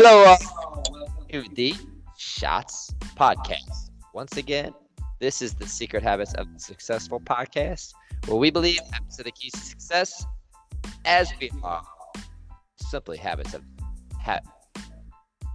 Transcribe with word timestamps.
Hello, 0.00 0.32
uh, 0.32 0.36
to 1.32 1.42
the 1.56 1.74
Shots 2.16 2.94
Podcast. 3.16 3.90
Once 4.14 4.36
again, 4.36 4.72
this 5.18 5.42
is 5.42 5.54
the 5.54 5.66
Secret 5.66 6.04
Habits 6.04 6.34
of 6.34 6.46
the 6.54 6.60
Successful 6.60 7.18
Podcast, 7.18 7.94
where 8.26 8.36
we 8.36 8.52
believe 8.52 8.78
habits 8.92 9.18
are 9.18 9.24
the 9.24 9.32
keys 9.32 9.50
to 9.50 9.58
success, 9.58 10.24
as 11.04 11.32
we 11.40 11.50
are 11.64 11.82
simply 12.76 13.18
habits 13.18 13.54
of 13.54 13.64
ha- 14.22 14.38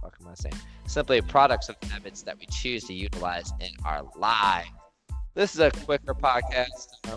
What 0.02 0.12
am 0.20 0.28
I 0.28 0.34
saying? 0.34 0.56
Simply 0.88 1.22
products 1.22 1.70
of 1.70 1.76
habits 1.90 2.20
that 2.24 2.38
we 2.38 2.44
choose 2.44 2.84
to 2.84 2.92
utilize 2.92 3.50
in 3.60 3.70
our 3.86 4.02
life. 4.14 4.68
This 5.32 5.54
is 5.54 5.60
a 5.60 5.70
quicker 5.70 6.12
podcast. 6.12 6.88
I'm 7.04 7.16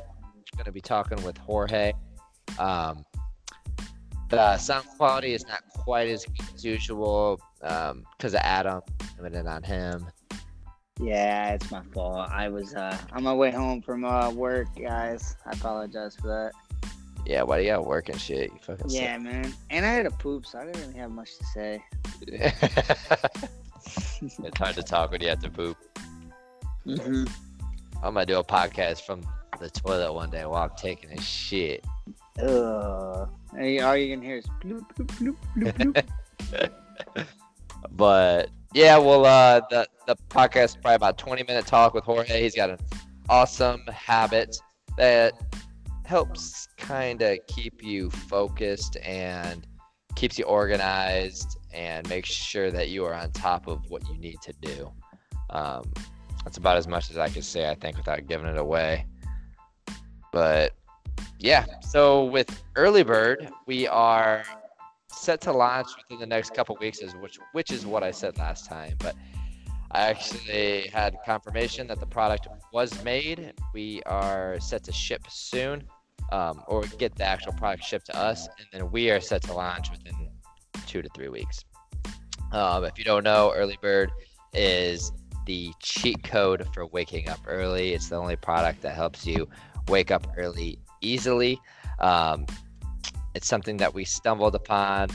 going 0.56 0.64
to 0.64 0.72
be 0.72 0.80
talking 0.80 1.22
with 1.24 1.38
Jorge. 1.38 1.92
Um, 2.58 3.04
the 4.30 4.58
sound 4.58 4.88
quality 4.98 5.34
is 5.34 5.48
not 5.48 5.64
quite 5.70 6.10
as 6.10 6.26
good 6.26 6.46
as 6.54 6.66
usual 6.66 7.40
because 7.60 7.92
um, 7.92 8.06
of 8.24 8.36
Adam. 8.36 8.82
Limited 9.18 9.48
on 9.48 9.64
him. 9.64 10.08
Yeah, 11.00 11.54
it's 11.54 11.72
my 11.72 11.82
fault. 11.94 12.30
I 12.32 12.50
was 12.50 12.74
uh, 12.74 12.98
on 13.14 13.24
my 13.24 13.34
way 13.34 13.52
home 13.52 13.82
from 13.82 14.04
uh, 14.04 14.32
work, 14.32 14.68
guys. 14.80 15.36
I 15.46 15.52
apologize 15.52 16.16
for 16.16 16.28
that. 16.28 16.52
Yeah, 17.26 17.44
why 17.44 17.58
do 17.58 17.64
you 17.64 17.72
got 17.72 17.86
work 17.86 18.10
and 18.10 18.20
shit? 18.20 18.52
You 18.52 18.60
fucking 18.62 18.90
Yeah, 18.90 19.18
man. 19.18 19.54
And 19.70 19.86
I 19.86 19.90
had 19.90 20.06
a 20.06 20.12
poop, 20.12 20.46
so 20.46 20.60
I 20.60 20.66
didn't 20.66 20.82
really 20.82 21.00
have 21.00 21.12
much 21.12 21.38
to 21.38 21.44
say. 21.46 21.84
it's 24.22 24.58
hard 24.58 24.76
to 24.76 24.84
talk 24.84 25.12
when 25.12 25.22
you 25.22 25.30
have 25.30 25.42
to 25.42 25.50
poop. 25.50 25.78
Mm-hmm. 26.86 27.26
I'm 28.04 28.14
gonna 28.14 28.26
do 28.26 28.40
a 28.40 28.44
podcast 28.44 29.02
from 29.02 29.22
the 29.60 29.70
toilet 29.70 30.14
one 30.14 30.30
day 30.30 30.46
while 30.46 30.64
I'm 30.64 30.78
taking 30.78 31.12
a 31.12 31.22
shit. 31.22 31.86
Ugh. 32.42 33.30
And 33.58 33.82
all 33.84 33.98
you 33.98 34.14
can 34.16 34.24
hear 34.24 34.38
is 34.38 34.46
bloop, 34.64 34.86
bloop, 34.96 35.36
bloop, 35.58 35.74
bloop, 35.74 36.04
bloop. 36.46 37.24
But 37.92 38.50
yeah, 38.74 38.98
well, 38.98 39.26
uh, 39.26 39.62
the 39.70 39.88
the 40.06 40.16
podcast 40.30 40.64
is 40.66 40.76
probably 40.76 40.96
about 40.96 41.18
20 41.18 41.44
minute 41.44 41.66
talk 41.66 41.94
with 41.94 42.04
Jorge. 42.04 42.42
He's 42.42 42.56
got 42.56 42.70
an 42.70 42.78
awesome 43.30 43.82
habit 43.88 44.58
that 44.98 45.34
helps 46.06 46.68
kind 46.78 47.22
of 47.22 47.38
keep 47.48 47.84
you 47.84 48.10
focused 48.10 48.98
and 49.04 49.68
keeps 50.16 50.40
you 50.40 50.46
organized 50.46 51.58
and 51.74 52.08
makes 52.10 52.30
sure 52.30 52.72
that 52.72 52.90
you 52.90 53.04
are 53.06 53.14
on 53.14 53.32
top 53.32 53.68
of 53.68 53.90
what 53.90 54.08
you 54.08 54.18
need 54.18 54.38
to 54.42 54.54
do. 54.62 54.92
Um, 55.50 55.84
that's 56.44 56.58
about 56.58 56.78
as 56.78 56.88
much 56.88 57.12
as 57.12 57.18
I 57.18 57.30
can 57.30 57.42
say, 57.42 57.70
I 57.70 57.76
think, 57.76 57.98
without 57.98 58.26
giving 58.28 58.48
it 58.48 58.58
away. 58.58 59.06
But 60.32 60.74
yeah, 61.40 61.66
so 61.82 62.26
with 62.26 62.64
Early 62.76 63.04
Bird, 63.04 63.50
we 63.66 63.88
are 63.88 64.44
set 65.12 65.42
to 65.42 65.52
launch 65.52 65.88
within 65.98 66.20
the 66.20 66.26
next 66.26 66.54
couple 66.54 66.76
weeks, 66.80 67.00
which 67.22 67.40
which 67.54 67.72
is 67.72 67.86
what 67.86 68.04
I 68.04 68.12
said 68.12 68.38
last 68.38 68.68
time. 68.68 68.96
But 69.00 69.16
I 69.92 70.02
actually 70.02 70.90
had 70.94 71.16
confirmation 71.26 71.88
that 71.88 72.00
the 72.00 72.06
product 72.06 72.48
was 72.74 73.04
made. 73.04 73.54
We 73.74 74.02
are 74.06 74.60
set 74.60 74.84
to 74.86 74.92
ship 74.92 75.24
soon, 75.30 75.84
um, 76.32 76.64
or 76.68 76.84
get 76.98 77.16
the 77.16 77.24
actual 77.24 77.54
product 77.54 77.84
shipped 77.84 78.08
to 78.08 78.18
us, 78.18 78.48
and 78.58 78.68
then 78.72 78.92
we 78.92 79.10
are 79.12 79.22
set 79.22 79.44
to 79.44 79.54
launch 79.54 79.90
within 79.92 80.30
two 80.86 81.02
to 81.02 81.10
three 81.16 81.30
weeks. 81.30 81.64
Um, 82.52 82.84
if 82.84 82.98
you 82.98 83.04
don't 83.04 83.24
know, 83.24 83.54
Early 83.56 83.78
Bird 83.82 84.12
is 84.54 85.12
the 85.46 85.72
cheat 85.82 86.24
code 86.24 86.68
for 86.74 86.86
waking 86.88 87.30
up 87.30 87.40
early. 87.48 87.94
It's 87.94 88.10
the 88.10 88.18
only 88.18 88.36
product 88.36 88.82
that 88.82 88.96
helps 88.96 89.26
you 89.26 89.48
wake 89.88 90.12
up 90.12 90.28
early 90.38 90.78
easily. 91.02 91.60
Um, 92.00 92.46
it's 93.34 93.48
something 93.48 93.78
that 93.78 93.94
we 93.94 94.04
stumbled 94.04 94.56
upon 94.56 95.10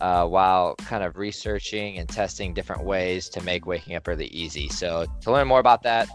uh, 0.00 0.26
while 0.26 0.74
kind 0.76 1.02
of 1.02 1.16
researching 1.16 1.98
and 1.98 2.08
testing 2.08 2.54
different 2.54 2.84
ways 2.84 3.28
to 3.30 3.42
make 3.42 3.66
waking 3.66 3.96
up 3.96 4.08
early 4.08 4.26
easy. 4.28 4.68
So, 4.68 5.06
to 5.22 5.32
learn 5.32 5.48
more 5.48 5.60
about 5.60 5.82
that, 5.84 6.08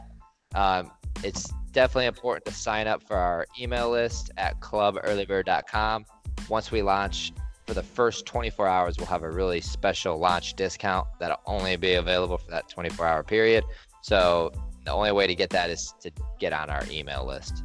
um, 0.55 0.91
it's 1.23 1.51
definitely 1.71 2.07
important 2.07 2.45
to 2.45 2.53
sign 2.53 2.87
up 2.87 3.03
for 3.07 3.15
our 3.15 3.45
email 3.59 3.89
list 3.89 4.31
at 4.37 4.59
clubearlybird.com. 4.59 6.05
Once 6.49 6.71
we 6.71 6.81
launch 6.81 7.31
for 7.65 7.73
the 7.73 7.83
first 7.83 8.25
24 8.25 8.67
hours, 8.67 8.97
we'll 8.97 9.07
have 9.07 9.23
a 9.23 9.31
really 9.31 9.61
special 9.61 10.17
launch 10.17 10.55
discount 10.55 11.07
that'll 11.19 11.39
only 11.45 11.75
be 11.75 11.93
available 11.93 12.37
for 12.37 12.51
that 12.51 12.69
24 12.69 13.05
hour 13.05 13.23
period. 13.23 13.63
So, 14.01 14.51
the 14.83 14.91
only 14.91 15.11
way 15.11 15.27
to 15.27 15.35
get 15.35 15.51
that 15.51 15.69
is 15.69 15.93
to 16.01 16.11
get 16.39 16.53
on 16.53 16.69
our 16.69 16.83
email 16.89 17.25
list. 17.25 17.63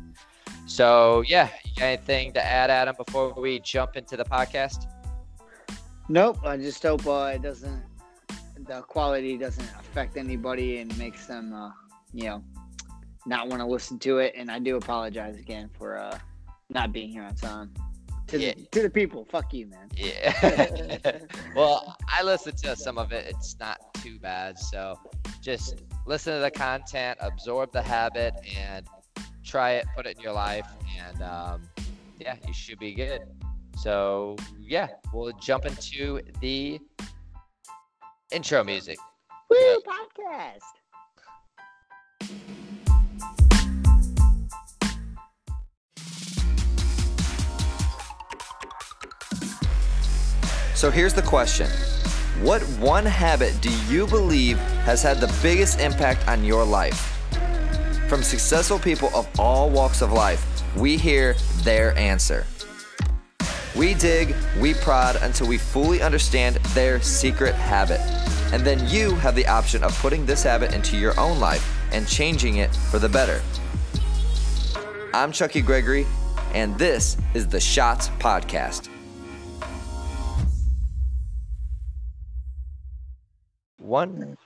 So, 0.67 1.23
yeah, 1.27 1.49
anything 1.81 2.33
to 2.33 2.45
add, 2.45 2.71
Adam, 2.71 2.97
before 2.97 3.33
we 3.35 3.61
jump 3.61 3.97
into 3.97 4.17
the 4.17 4.25
podcast? 4.25 4.87
Nope. 6.09 6.39
I 6.45 6.57
just 6.57 6.83
hope 6.83 7.07
uh, 7.07 7.33
it 7.35 7.43
doesn't, 7.43 7.83
the 8.67 8.83
quality 8.83 9.39
doesn't 9.39 9.71
affect 9.79 10.17
anybody 10.17 10.79
and 10.79 10.97
makes 10.99 11.27
them, 11.27 11.53
uh, 11.55 11.71
you 12.13 12.25
know, 12.25 12.45
not 13.27 13.49
want 13.49 13.61
to 13.61 13.67
listen 13.67 13.99
to 14.01 14.19
it. 14.19 14.35
And 14.37 14.51
I 14.51 14.59
do 14.59 14.77
apologize 14.77 15.37
again 15.39 15.71
for 15.79 15.99
uh, 15.99 16.19
not 16.69 16.93
being 16.93 17.11
here 17.11 17.23
on 17.23 17.35
time. 17.37 17.73
To, 18.29 18.41
Yeah. 18.41 18.55
the, 18.55 18.67
to 18.73 18.83
the 18.83 18.91
people, 18.91 19.25
fuck 19.31 19.55
you, 19.55 19.67
man. 19.67 19.89
Yeah. 19.97 21.21
well, 21.55 21.97
I 22.09 22.25
listened 22.25 22.59
to 22.59 22.75
some 22.75 22.99
of 22.99 23.13
it. 23.13 23.27
It's 23.29 23.57
not 23.61 23.79
too 23.95 24.19
bad. 24.19 24.59
So 24.59 24.99
just 25.41 25.83
listen 26.07 26.35
to 26.35 26.41
the 26.41 26.51
content, 26.51 27.19
absorb 27.21 27.71
the 27.73 27.83
habit, 27.83 28.35
and 28.59 28.85
try 29.47 29.73
it, 29.73 29.87
put 29.95 30.07
it 30.07 30.17
in 30.17 30.23
your 30.23 30.33
life. 30.33 30.67
And 30.99 31.23
um, 31.23 31.63
yeah, 32.19 32.37
you 32.47 32.53
should 32.53 32.79
be 32.79 32.95
good. 32.95 33.23
So 33.79 34.37
yeah, 34.61 34.89
we'll 35.13 35.33
jump 35.35 35.67
into 35.67 36.21
the 36.41 36.81
intro 38.33 38.65
music. 38.65 38.99
Woo, 39.49 39.81
podcast. 39.81 40.59
So 50.75 50.91
here's 50.91 51.15
the 51.15 51.23
question 51.23 51.69
What 52.43 52.63
one 52.79 53.07
habit 53.07 53.59
do 53.63 53.71
you 53.87 54.07
believe 54.07 54.59
has 54.85 55.03
had 55.03 55.19
the 55.19 55.35
biggest 55.43 55.81
impact 55.81 56.27
on 56.29 56.45
your 56.45 56.65
life? 56.65 57.16
From 58.09 58.23
successful 58.23 58.79
people 58.79 59.11
of 59.17 59.29
all 59.37 59.69
walks 59.69 60.01
of 60.01 60.13
life, 60.13 60.47
we 60.77 60.97
hear 60.97 61.35
their 61.65 61.97
answer. 61.99 62.47
We 63.75 63.95
dig, 63.95 64.37
we 64.61 64.75
prod 64.75 65.17
until 65.23 65.49
we 65.49 65.59
fully 65.59 66.01
understand 66.03 66.57
their 66.73 67.01
secret 67.03 67.57
habit. 67.57 68.01
And 68.53 68.63
then 68.63 68.89
you 68.89 69.17
have 69.17 69.35
the 69.35 69.47
option 69.49 69.83
of 69.83 69.93
putting 69.99 70.25
this 70.25 70.45
habit 70.45 70.73
into 70.73 70.97
your 70.97 71.19
own 71.19 71.41
life 71.41 71.69
and 71.93 72.07
changing 72.07 72.59
it 72.59 72.73
for 72.77 73.01
the 73.01 73.09
better. 73.09 73.43
I'm 75.13 75.33
Chucky 75.33 75.61
Gregory, 75.61 76.07
and 76.55 76.79
this 76.79 77.17
is 77.35 77.49
the 77.49 77.61
Shots 77.61 78.09
Podcast. 78.21 78.89
One. 83.79 84.37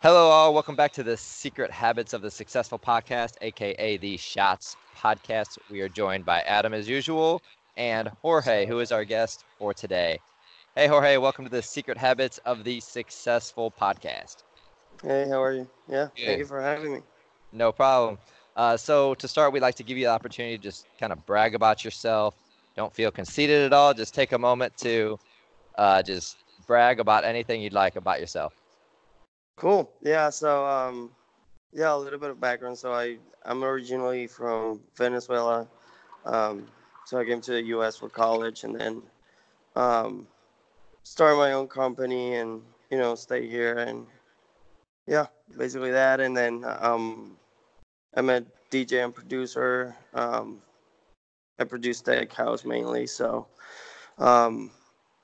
Hello, 0.00 0.28
all. 0.28 0.54
Welcome 0.54 0.76
back 0.76 0.92
to 0.92 1.02
the 1.02 1.16
Secret 1.16 1.72
Habits 1.72 2.12
of 2.12 2.22
the 2.22 2.30
Successful 2.30 2.78
podcast, 2.78 3.32
aka 3.40 3.96
the 3.96 4.16
Shots 4.16 4.76
podcast. 4.96 5.58
We 5.68 5.80
are 5.80 5.88
joined 5.88 6.24
by 6.24 6.40
Adam 6.42 6.72
as 6.72 6.88
usual 6.88 7.42
and 7.76 8.08
Jorge, 8.22 8.64
who 8.66 8.78
is 8.78 8.92
our 8.92 9.04
guest 9.04 9.44
for 9.58 9.74
today. 9.74 10.20
Hey, 10.76 10.86
Jorge, 10.86 11.16
welcome 11.16 11.44
to 11.46 11.50
the 11.50 11.62
Secret 11.62 11.98
Habits 11.98 12.38
of 12.44 12.62
the 12.62 12.78
Successful 12.78 13.72
podcast. 13.72 14.44
Hey, 15.02 15.26
how 15.28 15.42
are 15.42 15.52
you? 15.52 15.68
Yeah, 15.88 16.06
Good. 16.16 16.26
thank 16.26 16.38
you 16.38 16.44
for 16.44 16.62
having 16.62 16.92
me. 16.92 17.00
No 17.50 17.72
problem. 17.72 18.18
Uh, 18.54 18.76
so, 18.76 19.14
to 19.14 19.26
start, 19.26 19.52
we'd 19.52 19.62
like 19.62 19.74
to 19.76 19.82
give 19.82 19.98
you 19.98 20.04
the 20.04 20.12
opportunity 20.12 20.56
to 20.56 20.62
just 20.62 20.86
kind 21.00 21.12
of 21.12 21.26
brag 21.26 21.56
about 21.56 21.84
yourself. 21.84 22.36
Don't 22.76 22.94
feel 22.94 23.10
conceited 23.10 23.62
at 23.64 23.72
all. 23.72 23.92
Just 23.94 24.14
take 24.14 24.30
a 24.30 24.38
moment 24.38 24.76
to 24.76 25.18
uh, 25.76 26.04
just 26.04 26.36
brag 26.68 27.00
about 27.00 27.24
anything 27.24 27.60
you'd 27.60 27.72
like 27.72 27.96
about 27.96 28.20
yourself. 28.20 28.54
Cool. 29.58 29.90
Yeah, 30.02 30.30
so 30.30 30.64
um 30.64 31.10
yeah, 31.72 31.92
a 31.92 31.98
little 31.98 32.20
bit 32.20 32.30
of 32.30 32.40
background. 32.40 32.78
So 32.78 32.92
I 32.92 33.18
I'm 33.44 33.64
originally 33.64 34.28
from 34.28 34.80
Venezuela. 34.96 35.66
Um 36.24 36.68
so 37.06 37.18
I 37.18 37.24
came 37.24 37.40
to 37.40 37.50
the 37.52 37.62
US 37.74 37.96
for 37.96 38.08
college 38.08 38.62
and 38.62 38.78
then 38.78 39.02
um 39.74 40.28
started 41.02 41.38
my 41.38 41.52
own 41.52 41.66
company 41.66 42.36
and 42.36 42.62
you 42.88 42.98
know, 42.98 43.16
stay 43.16 43.48
here 43.48 43.78
and 43.78 44.06
yeah, 45.08 45.26
basically 45.56 45.90
that 45.90 46.20
and 46.20 46.36
then 46.36 46.64
um 46.64 47.36
I'm 48.14 48.30
a 48.30 48.42
DJ 48.70 49.04
and 49.04 49.12
producer. 49.14 49.96
Um 50.14 50.62
I 51.58 51.64
produce 51.64 52.00
Tech 52.00 52.32
House 52.32 52.64
mainly, 52.64 53.08
so 53.08 53.48
um 54.18 54.70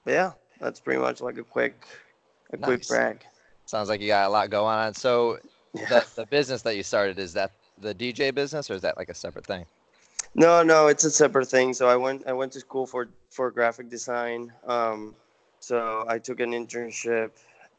yeah, 0.05 0.33
that's 0.61 0.81
pretty 0.81 1.01
much 1.01 1.21
like 1.21 1.39
a 1.39 1.45
quick 1.45 1.87
a 2.53 2.57
quick 2.57 2.85
brag. 2.89 3.25
Sounds 3.67 3.89
like 3.89 4.01
you 4.01 4.09
got 4.09 4.27
a 4.27 4.31
lot 4.31 4.51
going 4.51 4.77
on. 4.79 4.95
So, 4.95 5.39
Yeah. 5.75 5.87
the, 5.89 6.05
the 6.17 6.27
business 6.27 6.63
that 6.63 6.77
you 6.77 6.83
started 6.83 7.19
is 7.19 7.33
that 7.35 7.53
the 7.81 7.95
DJ 7.95 8.35
business, 8.35 8.71
or 8.71 8.75
is 8.75 8.83
that 8.83 8.97
like 8.97 9.09
a 9.09 9.15
separate 9.15 9.47
thing? 9.47 9.67
No, 10.35 10.63
no, 10.63 10.89
it's 10.89 11.05
a 11.05 11.11
separate 11.11 11.49
thing. 11.49 11.75
So 11.75 11.89
I 11.89 11.97
went 11.97 12.27
I 12.27 12.33
went 12.33 12.53
to 12.53 12.61
school 12.61 12.87
for 12.87 13.09
for 13.31 13.51
graphic 13.51 13.89
design. 13.89 14.53
Um, 14.67 15.15
so 15.61 16.05
I 16.09 16.19
took 16.19 16.41
an 16.41 16.53
internship 16.53 17.31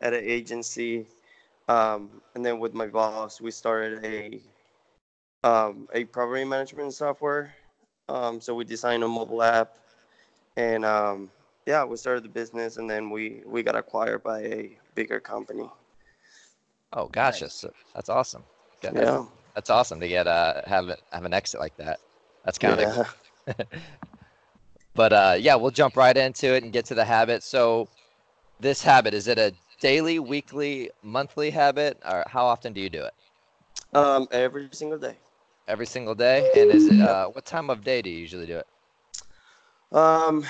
at 0.02 0.14
an 0.14 0.24
agency, 0.24 1.06
um, 1.68 2.22
and 2.36 2.46
then 2.46 2.60
with 2.60 2.74
my 2.74 2.88
boss, 2.88 3.42
we 3.42 3.52
started 3.52 4.04
a 4.06 4.42
um, 5.48 5.88
a 5.94 6.06
property 6.06 6.46
management 6.46 6.94
software. 6.94 7.54
Um, 8.10 8.40
so 8.42 8.54
we 8.56 8.64
designed 8.66 9.04
a 9.04 9.08
mobile 9.08 9.42
app, 9.44 9.78
and 10.58 10.86
um, 10.86 11.30
yeah, 11.66 11.84
we 11.84 11.98
started 11.98 12.24
the 12.24 12.30
business, 12.30 12.78
and 12.78 12.90
then 12.90 13.10
we 13.10 13.42
we 13.46 13.64
got 13.64 13.76
acquired 13.76 14.24
by 14.24 14.42
a 14.42 14.78
bigger 14.96 15.20
company. 15.20 15.70
Oh, 16.94 17.08
gotcha. 17.08 17.50
So 17.50 17.72
that's 17.94 18.10
awesome. 18.10 18.46
Yeah, 18.84 18.92
That's, 18.94 19.12
Yeah, 19.12 19.26
that's 19.56 19.70
awesome 19.70 20.00
to 20.02 20.08
get 20.08 20.28
uh 20.28 20.62
have 20.66 20.90
have 21.12 21.26
an 21.26 21.34
exit 21.34 21.60
like 21.60 21.76
that. 21.78 22.00
That's 22.46 22.58
kind 22.60 22.80
of 22.80 22.88
yeah. 22.88 23.06
But 24.96 25.14
uh, 25.14 25.36
yeah, 25.40 25.56
we'll 25.56 25.72
jump 25.72 25.98
right 25.98 26.16
into 26.16 26.54
it 26.56 26.64
and 26.64 26.72
get 26.74 26.86
to 26.88 26.96
the 26.96 27.06
habit. 27.06 27.44
So, 27.44 27.90
this 28.60 28.84
habit 28.84 29.14
is 29.14 29.28
it 29.28 29.38
a 29.40 29.54
daily, 29.80 30.20
weekly, 30.20 30.92
monthly 31.04 31.52
habit, 31.52 32.00
or 32.06 32.24
how 32.28 32.46
often 32.46 32.74
do 32.74 32.82
you 32.82 32.90
do 32.90 33.04
it? 33.04 33.14
Um, 33.94 34.28
every 34.32 34.70
single 34.74 35.00
day. 35.00 35.18
Every 35.68 35.86
single 35.86 36.16
day, 36.16 36.50
and 36.54 36.72
is 36.72 36.88
it 36.90 37.00
uh, 37.00 37.28
what 37.28 37.46
time 37.46 37.70
of 37.70 37.84
day 37.84 38.02
do 38.02 38.10
you 38.10 38.18
usually 38.18 38.46
do 38.48 38.58
it? 38.58 38.68
Um, 39.92 40.46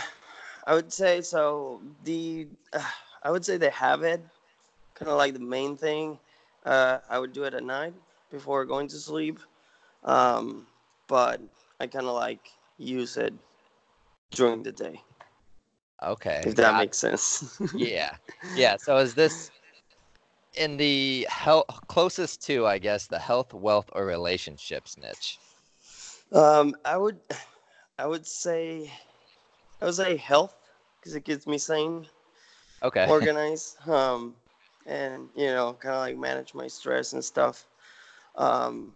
I 0.65 0.73
would 0.75 0.91
say 0.93 1.21
so. 1.21 1.81
The 2.03 2.47
uh, 2.73 2.91
I 3.25 3.31
would 3.31 3.45
say 3.45 3.57
they 3.57 3.71
have 3.71 4.03
it, 4.03 4.21
kind 4.95 5.11
of 5.11 5.17
like 5.17 5.33
the 5.33 5.39
main 5.41 5.77
thing. 5.77 6.19
Uh, 6.65 6.99
I 7.09 7.19
would 7.19 7.33
do 7.33 7.43
it 7.45 7.55
at 7.55 7.63
night 7.63 7.95
before 8.31 8.65
going 8.65 8.87
to 8.89 8.97
sleep. 8.97 9.39
Um, 10.03 10.67
but 11.07 11.41
I 11.79 11.87
kind 11.87 12.07
of 12.07 12.15
like 12.15 12.49
use 12.77 13.17
it 13.17 13.33
during 14.31 14.63
the 14.63 14.71
day, 14.71 15.01
Okay, 16.03 16.45
if 16.45 16.55
that 16.55 16.75
got- 16.75 16.77
makes 16.77 16.97
sense. 16.99 17.59
yeah, 17.73 18.17
yeah. 18.53 18.77
So 18.77 18.97
is 18.97 19.15
this 19.15 19.51
in 20.55 20.77
the 20.77 21.27
health 21.29 21.65
closest 21.87 22.41
to, 22.47 22.65
I 22.67 22.79
guess, 22.79 23.07
the 23.07 23.19
health, 23.19 23.53
wealth, 23.53 23.89
or 23.93 24.05
relationships 24.05 24.97
niche? 24.97 25.39
um, 26.31 26.75
I 26.85 26.97
would, 26.97 27.19
I 27.99 28.07
would 28.07 28.25
say, 28.25 28.91
I 29.81 29.85
would 29.85 29.95
say 29.95 30.17
health 30.17 30.55
because 30.99 31.15
it 31.15 31.25
keeps 31.25 31.47
me 31.47 31.57
sane. 31.57 32.07
Okay. 32.83 33.07
organize 33.11 33.75
um 33.87 34.35
and 34.85 35.29
you 35.35 35.47
know 35.47 35.75
kind 35.79 35.95
of 35.95 36.01
like 36.01 36.17
manage 36.17 36.53
my 36.53 36.67
stress 36.67 37.13
and 37.13 37.23
stuff 37.23 37.65
um 38.35 38.93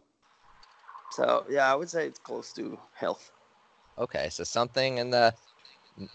so 1.11 1.45
yeah 1.49 1.71
i 1.71 1.75
would 1.75 1.89
say 1.89 2.05
it's 2.05 2.19
close 2.19 2.53
to 2.53 2.77
health 2.93 3.31
Okay, 3.97 4.29
so 4.29 4.45
something 4.45 4.97
in 4.97 5.09
the 5.09 5.33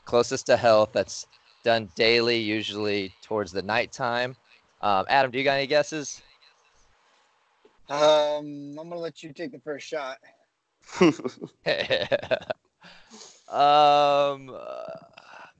closest 0.07 0.47
to 0.47 0.57
health 0.57 0.91
that's 0.95 1.27
done 1.63 1.91
daily, 1.95 2.39
usually 2.39 3.13
towards 3.23 3.53
the 3.53 3.63
nighttime. 3.63 4.35
Um, 4.81 5.05
Adam, 5.09 5.31
do 5.31 5.39
you 5.39 5.45
got 5.45 5.59
any 5.59 5.67
guesses? 5.67 6.23
Um, 7.91 8.77
I'm 8.79 8.89
gonna 8.89 8.97
let 8.97 9.23
you 9.23 9.33
take 9.33 9.53
the 9.53 9.61
first 9.61 9.87
shot. 9.87 10.19
um, 11.01 11.11
uh, 14.51 14.87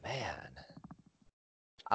man, 0.03 0.49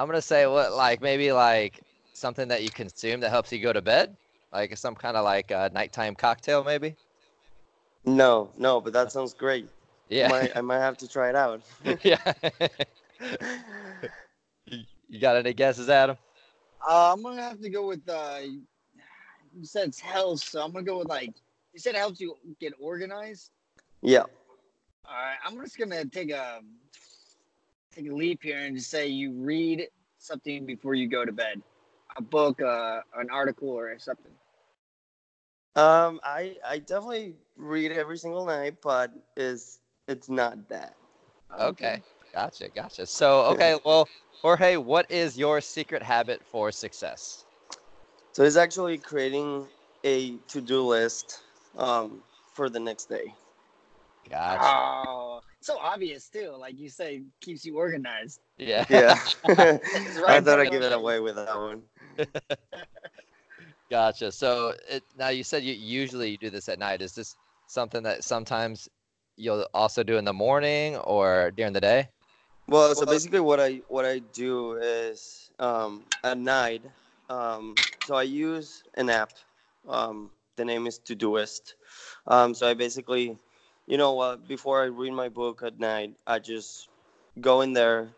I'm 0.00 0.06
gonna 0.06 0.22
say 0.22 0.46
what, 0.46 0.72
like 0.72 1.02
maybe 1.02 1.32
like 1.32 1.80
something 2.14 2.48
that 2.48 2.62
you 2.62 2.70
consume 2.70 3.20
that 3.20 3.30
helps 3.30 3.52
you 3.52 3.58
go 3.60 3.72
to 3.72 3.82
bed, 3.82 4.16
like 4.52 4.76
some 4.78 4.94
kind 4.94 5.16
of 5.16 5.24
like 5.24 5.52
uh, 5.52 5.68
nighttime 5.74 6.14
cocktail, 6.14 6.64
maybe. 6.64 6.96
no 8.06 8.50
no 8.58 8.80
but 8.80 8.92
that 8.92 9.12
sounds 9.12 9.34
great 9.34 9.68
Yeah, 10.08 10.28
might, 10.28 10.56
i 10.56 10.60
might 10.60 10.78
have 10.78 10.96
to 10.98 11.08
try 11.08 11.28
it 11.28 11.36
out 11.36 11.62
yeah. 12.02 12.18
you 14.66 14.80
you 15.08 15.20
got 15.20 15.36
any 15.36 15.52
guesses, 15.52 15.88
Adam? 15.90 16.16
Uh, 16.88 17.12
I'm 17.12 17.22
gonna 17.22 17.42
have 17.42 17.60
to 17.60 17.70
go 17.70 17.86
with. 17.88 18.08
Uh, 18.08 18.38
you 19.54 19.64
said 19.64 19.88
it's 19.88 20.00
health, 20.00 20.40
so 20.40 20.62
I'm 20.62 20.72
gonna 20.72 20.84
go 20.84 20.98
with 20.98 21.08
like. 21.08 21.32
You 21.72 21.80
said 21.80 21.94
it 21.94 21.98
helps 21.98 22.20
you 22.20 22.36
get 22.60 22.72
organized. 22.80 23.50
yeah 24.02 24.24
All 25.04 25.14
right, 25.14 25.36
I'm 25.44 25.56
just 25.60 25.78
gonna 25.78 26.04
take 26.06 26.30
a 26.30 26.60
take 27.90 28.08
a 28.08 28.14
leap 28.14 28.42
here 28.42 28.58
and 28.58 28.76
just 28.76 28.90
say 28.90 29.06
you 29.08 29.32
read 29.32 29.88
something 30.18 30.64
before 30.66 30.94
you 30.94 31.08
go 31.08 31.24
to 31.24 31.32
bed, 31.32 31.62
a 32.16 32.22
book, 32.22 32.60
uh, 32.60 33.00
an 33.16 33.30
article, 33.30 33.68
or 33.68 33.98
something. 33.98 34.32
um 35.76 36.20
i 36.24 36.56
i 36.66 36.78
definitely 36.78 37.34
read 37.56 37.92
every 37.92 38.16
single 38.18 38.44
night 38.44 38.76
but 38.82 39.12
is 39.36 39.80
it's 40.08 40.28
not 40.28 40.68
that 40.68 40.96
Okay. 41.58 42.02
Gotcha. 42.32 42.68
Gotcha. 42.68 43.06
So, 43.06 43.42
okay. 43.46 43.78
Well, 43.84 44.08
Jorge, 44.42 44.76
what 44.76 45.10
is 45.10 45.36
your 45.38 45.60
secret 45.60 46.02
habit 46.02 46.42
for 46.44 46.70
success? 46.72 47.44
so 48.32 48.42
it's 48.44 48.56
actually 48.56 48.98
creating 48.98 49.66
a 50.04 50.36
to-do 50.48 50.80
list 50.82 51.40
um 51.76 52.22
for 52.54 52.68
the 52.68 52.80
next 52.80 53.08
day 53.08 53.34
Gotcha. 54.28 54.86
Oh, 55.06 55.40
so 55.60 55.78
obvious 55.78 56.28
too. 56.28 56.54
Like 56.58 56.78
you 56.78 56.88
say, 56.88 57.22
keeps 57.40 57.64
you 57.64 57.76
organized. 57.76 58.40
Yeah. 58.58 58.84
yeah 58.90 59.18
It's 59.48 60.18
i 60.28 60.38
thought 60.38 60.60
i'd 60.60 60.70
give 60.70 60.82
it 60.82 60.92
away 60.92 61.18
with 61.18 61.36
that 61.36 61.56
one 61.56 61.82
Gotcha. 63.90 64.30
So, 64.30 64.74
it, 64.88 65.02
now 65.18 65.28
you 65.30 65.42
said 65.42 65.64
you 65.64 65.74
usually 65.74 66.30
you 66.30 66.38
do 66.38 66.48
this 66.48 66.68
at 66.68 66.78
night. 66.78 67.02
Is 67.02 67.12
this 67.12 67.34
something 67.66 68.04
that 68.04 68.22
sometimes 68.22 68.88
you'll 69.36 69.66
also 69.74 70.04
do 70.04 70.16
in 70.16 70.24
the 70.24 70.32
morning 70.32 70.96
or 70.98 71.50
during 71.50 71.72
the 71.72 71.80
day? 71.80 72.08
Well, 72.68 72.94
so 72.94 73.04
basically, 73.04 73.40
what 73.40 73.58
I 73.58 73.82
what 73.88 74.04
I 74.04 74.20
do 74.20 74.74
is 74.74 75.50
um, 75.58 76.04
at 76.22 76.38
night. 76.38 76.82
Um, 77.28 77.74
so 78.06 78.14
I 78.14 78.22
use 78.22 78.84
an 78.94 79.10
app. 79.10 79.32
Um, 79.88 80.30
the 80.56 80.64
name 80.64 80.86
is 80.86 81.00
Todoist. 81.00 81.74
Um, 82.28 82.54
so 82.54 82.68
I 82.68 82.74
basically, 82.74 83.36
you 83.90 83.96
know, 83.96 84.20
uh, 84.20 84.36
before 84.36 84.80
I 84.80 84.86
read 84.86 85.12
my 85.12 85.28
book 85.28 85.64
at 85.64 85.80
night, 85.80 86.14
I 86.24 86.38
just 86.38 86.88
go 87.40 87.62
in 87.62 87.72
there 87.72 88.08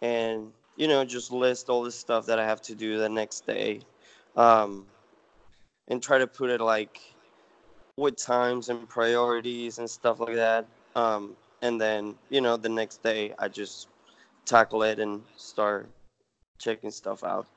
and 0.00 0.52
you 0.76 0.86
know 0.86 1.04
just 1.04 1.32
list 1.32 1.68
all 1.68 1.82
the 1.82 1.90
stuff 1.90 2.26
that 2.26 2.38
I 2.38 2.44
have 2.44 2.62
to 2.62 2.76
do 2.76 2.96
the 2.96 3.08
next 3.08 3.44
day, 3.44 3.80
um, 4.36 4.86
and 5.88 6.00
try 6.00 6.18
to 6.18 6.28
put 6.28 6.50
it 6.50 6.60
like 6.60 7.00
with 7.96 8.16
times 8.16 8.68
and 8.68 8.88
priorities 8.88 9.78
and 9.78 9.90
stuff 9.90 10.20
like 10.20 10.36
that. 10.36 10.64
Um, 10.94 11.36
and 11.60 11.80
then 11.80 12.14
you 12.30 12.40
know 12.40 12.56
the 12.56 12.68
next 12.68 13.02
day 13.02 13.34
I 13.36 13.48
just 13.48 13.88
tackle 14.44 14.84
it 14.84 15.00
and 15.00 15.22
start 15.36 15.88
checking 16.60 16.92
stuff 16.92 17.24
out. 17.24 17.48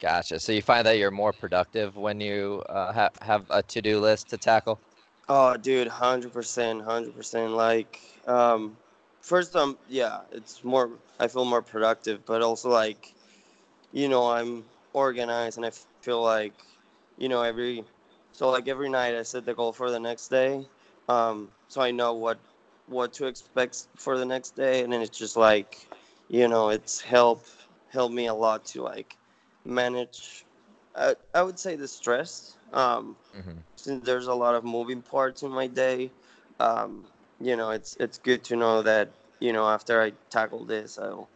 Gotcha. 0.00 0.40
So 0.40 0.52
you 0.52 0.62
find 0.62 0.86
that 0.86 0.96
you're 0.96 1.10
more 1.10 1.34
productive 1.34 1.98
when 1.98 2.18
you 2.20 2.62
uh, 2.70 2.92
ha- 2.94 3.10
have 3.20 3.44
a 3.50 3.62
to-do 3.62 4.00
list 4.00 4.30
to 4.30 4.38
tackle? 4.38 4.80
Oh, 5.28 5.56
dude, 5.56 5.88
hundred 5.88 6.32
percent, 6.32 6.82
hundred 6.82 7.16
percent. 7.16 7.52
Like, 7.52 8.00
um, 8.26 8.76
first, 9.22 9.56
um, 9.56 9.78
yeah, 9.88 10.20
it's 10.32 10.62
more. 10.64 10.90
I 11.18 11.28
feel 11.28 11.44
more 11.44 11.62
productive, 11.62 12.24
but 12.26 12.42
also 12.42 12.68
like, 12.68 13.14
you 13.92 14.08
know, 14.08 14.30
I'm 14.30 14.64
organized, 14.92 15.58
and 15.58 15.66
I 15.66 15.70
feel 16.02 16.22
like, 16.22 16.54
you 17.18 17.28
know, 17.28 17.42
every, 17.42 17.84
so 18.32 18.50
like 18.50 18.68
every 18.68 18.88
night 18.90 19.14
I 19.14 19.22
set 19.22 19.46
the 19.46 19.54
goal 19.54 19.72
for 19.72 19.90
the 19.90 20.00
next 20.00 20.28
day, 20.28 20.66
um, 21.08 21.48
so 21.68 21.80
I 21.80 21.90
know 21.90 22.14
what, 22.14 22.38
what 22.86 23.12
to 23.14 23.26
expect 23.26 23.86
for 23.96 24.18
the 24.18 24.26
next 24.26 24.56
day, 24.56 24.82
and 24.82 24.92
then 24.92 25.00
it's 25.02 25.18
just 25.18 25.36
like, 25.36 25.88
you 26.28 26.48
know, 26.48 26.70
it's 26.70 27.00
help 27.00 27.46
helped 27.90 28.14
me 28.14 28.26
a 28.26 28.34
lot 28.34 28.64
to 28.66 28.82
like 28.82 29.16
manage. 29.64 30.44
I, 30.96 31.14
I 31.34 31.42
would 31.42 31.58
say 31.58 31.76
the 31.76 31.88
stress. 31.88 32.56
Um, 32.74 33.16
hmm 33.32 33.58
since 33.76 34.04
there's 34.04 34.28
a 34.28 34.34
lot 34.34 34.54
of 34.54 34.64
moving 34.64 35.02
parts 35.02 35.42
in 35.42 35.50
my 35.50 35.66
day, 35.66 36.10
um, 36.60 37.04
you 37.40 37.56
know, 37.56 37.70
it's 37.70 37.96
it's 38.00 38.18
good 38.18 38.44
to 38.44 38.56
know 38.56 38.82
that 38.82 39.10
you 39.40 39.52
know 39.52 39.66
after 39.66 40.00
I 40.00 40.12
tackle 40.30 40.64
this, 40.64 40.98
I'll, 40.98 41.28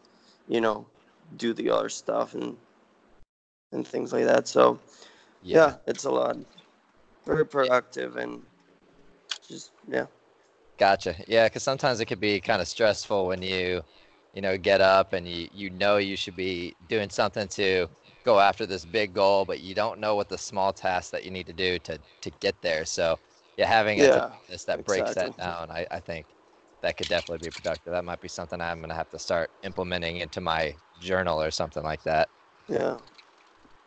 you 0.49 0.61
know, 0.61 0.87
do 1.37 1.52
the 1.52 1.71
other 1.71 1.88
stuff 1.88 2.35
and 2.35 2.57
and 3.73 3.87
things 3.87 4.12
like 4.12 4.25
that. 4.26 4.49
So 4.49 4.78
yeah, 5.42 5.76
it's 5.87 6.04
a 6.04 6.11
lot, 6.11 6.37
very 7.26 7.47
productive 7.47 8.16
and 8.16 8.42
just 9.49 9.73
yeah. 9.88 10.07
Gotcha. 10.78 11.16
Yeah, 11.26 11.47
because 11.47 11.62
sometimes 11.62 12.00
it 12.00 12.07
could 12.07 12.21
be 12.21 12.40
kind 12.40 12.62
of 12.62 12.68
stressful 12.68 13.26
when 13.26 13.42
you, 13.42 13.83
you 14.33 14.40
know, 14.40 14.57
get 14.57 14.80
up 14.80 15.12
and 15.12 15.26
you 15.26 15.49
you 15.52 15.71
know 15.71 15.97
you 15.97 16.16
should 16.16 16.37
be 16.37 16.76
doing 16.88 17.11
something 17.11 17.49
to 17.49 17.88
go 18.28 18.40
after 18.40 18.66
this 18.66 18.85
big 18.85 19.12
goal, 19.14 19.44
but 19.44 19.61
you 19.61 19.75
don't 19.75 20.00
know 20.00 20.16
what 20.16 20.28
the 20.28 20.38
small 20.38 20.73
tasks 20.73 21.11
that 21.12 21.25
you 21.25 21.30
need 21.30 21.47
to 21.47 21.52
do 21.54 21.78
to 21.80 22.00
to 22.23 22.30
get 22.32 22.61
there. 22.62 22.85
So 22.85 23.20
yeah, 23.56 23.66
having 23.68 24.00
a 24.00 24.06
Yeah, 24.06 24.08
to-do 24.08 24.26
that 24.66 24.85
breaks 24.85 25.14
that 25.14 25.37
down, 25.37 25.70
I, 25.70 25.87
I 25.90 26.00
think 26.00 26.26
that 26.82 26.97
could 26.97 27.08
definitely 27.08 27.47
be 27.47 27.50
productive. 27.52 27.92
That 27.92 28.04
might 28.04 28.20
be 28.20 28.28
something 28.28 28.61
I'm 28.61 28.80
gonna 28.80 28.94
have 28.94 29.11
to 29.11 29.18
start 29.18 29.50
implementing 29.62 30.18
into 30.18 30.40
my 30.40 30.78
journal 30.99 31.40
or 31.42 31.50
something 31.50 31.82
like 31.85 32.02
that. 32.04 32.30
Yeah. 32.68 32.99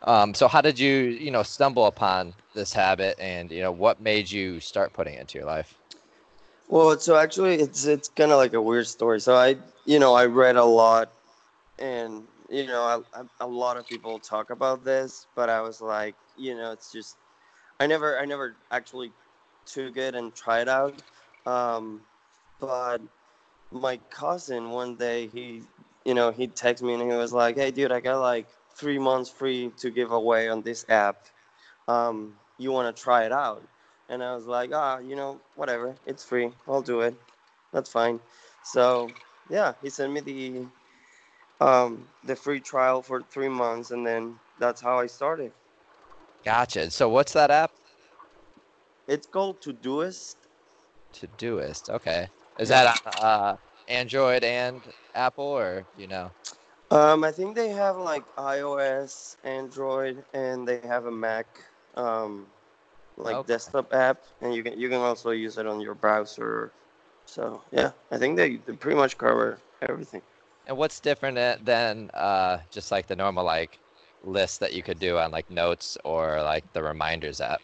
Um, 0.02 0.34
so 0.34 0.48
how 0.48 0.60
did 0.60 0.78
you, 0.78 0.92
you 0.92 1.30
know, 1.30 1.42
stumble 1.42 1.86
upon 1.86 2.34
this 2.54 2.72
habit 2.72 3.16
and, 3.18 3.50
you 3.52 3.60
know, 3.60 3.72
what 3.72 4.00
made 4.00 4.30
you 4.30 4.58
start 4.60 4.92
putting 4.92 5.14
it 5.14 5.20
into 5.20 5.38
your 5.38 5.46
life? 5.46 5.78
Well, 6.68 6.98
so 6.98 7.16
actually, 7.16 7.56
it's 7.56 7.84
it's 7.84 8.08
kind 8.08 8.32
of 8.32 8.38
like 8.38 8.54
a 8.54 8.62
weird 8.62 8.86
story. 8.86 9.20
So 9.20 9.34
I, 9.34 9.56
you 9.84 9.98
know, 9.98 10.14
I 10.14 10.26
read 10.26 10.56
a 10.56 10.64
lot, 10.64 11.12
and 11.78 12.28
you 12.52 12.66
know, 12.66 13.02
a, 13.14 13.26
a 13.40 13.46
lot 13.46 13.78
of 13.78 13.88
people 13.88 14.18
talk 14.18 14.50
about 14.50 14.84
this, 14.84 15.26
but 15.34 15.48
I 15.48 15.62
was 15.62 15.80
like, 15.80 16.14
you 16.36 16.54
know, 16.54 16.72
it's 16.72 16.92
just, 16.92 17.16
I 17.80 17.86
never, 17.86 18.18
I 18.18 18.26
never 18.26 18.54
actually 18.70 19.10
took 19.64 19.96
it 19.96 20.14
and 20.14 20.34
tried 20.34 20.68
out. 20.68 21.02
Um, 21.46 22.02
but 22.60 23.00
my 23.72 23.96
cousin 24.10 24.70
one 24.70 24.96
day, 24.96 25.28
he, 25.28 25.62
you 26.04 26.12
know, 26.12 26.30
he 26.30 26.46
texted 26.46 26.82
me 26.82 26.92
and 26.92 27.10
he 27.10 27.16
was 27.16 27.32
like, 27.32 27.56
hey, 27.56 27.70
dude, 27.70 27.90
I 27.90 28.00
got 28.00 28.20
like 28.20 28.46
three 28.76 28.98
months 28.98 29.30
free 29.30 29.72
to 29.78 29.90
give 29.90 30.12
away 30.12 30.50
on 30.50 30.60
this 30.60 30.84
app. 30.90 31.16
Um, 31.88 32.34
you 32.58 32.70
want 32.70 32.94
to 32.94 33.02
try 33.02 33.24
it 33.24 33.32
out? 33.32 33.62
And 34.10 34.22
I 34.22 34.34
was 34.34 34.44
like, 34.44 34.70
ah, 34.74 34.98
you 34.98 35.16
know, 35.16 35.40
whatever, 35.56 35.96
it's 36.06 36.22
free. 36.22 36.50
I'll 36.68 36.82
do 36.82 37.00
it. 37.00 37.14
That's 37.72 37.90
fine. 37.90 38.20
So 38.62 39.08
yeah, 39.48 39.72
he 39.82 39.88
sent 39.88 40.12
me 40.12 40.20
the 40.20 40.66
um, 41.60 42.08
the 42.22 42.36
free 42.36 42.60
trial 42.60 43.02
for 43.02 43.22
three 43.22 43.48
months, 43.48 43.90
and 43.90 44.06
then 44.06 44.40
that's 44.58 44.80
how 44.80 44.98
I 44.98 45.06
started. 45.06 45.52
Gotcha. 46.44 46.90
So 46.90 47.08
what's 47.08 47.32
that 47.32 47.50
app? 47.50 47.72
It's 49.06 49.26
called 49.26 49.60
Todoist. 49.62 50.36
Todoist. 51.12 51.88
Okay. 51.90 52.28
Is 52.58 52.68
that 52.68 53.00
uh, 53.06 53.56
Android 53.88 54.44
and 54.44 54.92
Apple, 55.14 55.44
or 55.44 55.86
you 55.94 56.06
know? 56.06 56.32
Um, 56.90 57.24
I 57.24 57.32
think 57.32 57.54
they 57.56 57.68
have 57.70 57.96
like 57.96 58.26
iOS, 58.36 59.36
Android, 59.44 60.24
and 60.32 60.66
they 60.68 60.80
have 60.80 61.06
a 61.06 61.10
Mac, 61.10 61.46
um, 61.94 62.48
like 63.16 63.46
Okay. 63.46 63.46
desktop 63.46 63.92
app, 63.92 64.24
and 64.40 64.54
you 64.54 64.62
can 64.62 64.78
you 64.78 64.88
can 64.88 65.00
also 65.00 65.30
use 65.30 65.58
it 65.58 65.66
on 65.66 65.80
your 65.80 65.94
browser. 65.94 66.74
So 67.26 67.62
yeah, 67.72 67.92
I 68.10 68.18
think 68.18 68.36
they, 68.36 68.56
they 68.56 68.76
pretty 68.76 68.96
much 68.96 69.18
cover 69.18 69.60
everything. 69.82 70.22
And 70.66 70.76
what's 70.76 71.00
different 71.00 71.64
than 71.64 72.10
uh, 72.14 72.58
just 72.70 72.90
like 72.90 73.06
the 73.06 73.16
normal 73.16 73.44
like 73.44 73.78
list 74.24 74.60
that 74.60 74.72
you 74.72 74.82
could 74.82 74.98
do 74.98 75.18
on 75.18 75.30
like 75.30 75.50
Notes 75.50 75.98
or 76.04 76.42
like 76.42 76.72
the 76.72 76.82
Reminders 76.82 77.40
app? 77.40 77.60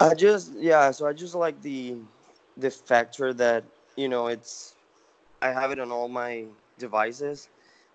I 0.00 0.14
just 0.14 0.52
yeah, 0.54 0.90
so 0.90 1.06
I 1.06 1.12
just 1.12 1.34
like 1.34 1.60
the 1.62 1.96
the 2.56 2.70
factor 2.70 3.32
that 3.34 3.64
you 3.96 4.08
know 4.08 4.26
it's 4.26 4.74
I 5.40 5.48
have 5.52 5.70
it 5.70 5.78
on 5.78 5.92
all 5.92 6.08
my 6.08 6.44
devices, 6.78 7.48